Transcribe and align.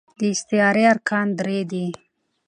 د 0.19 0.21
استعارې 0.33 0.83
ارکان 0.93 1.27
درې 1.39 1.59
دي. 1.71 1.87